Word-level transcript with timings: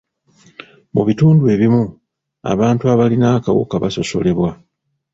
Mu 0.93 1.01
bitundu 1.07 1.43
ebimu, 1.53 1.83
abantu 2.53 2.83
abalina 2.93 3.27
akawuka 3.37 3.75
basosolebwa. 3.83 4.49